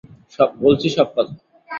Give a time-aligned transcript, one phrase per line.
[0.61, 1.33] বলছি সব কথা।